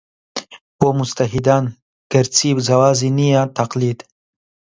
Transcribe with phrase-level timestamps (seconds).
[0.79, 1.65] بۆ موجتەهیدان
[2.11, 3.99] گەرچی جەوازی نییە تەقلید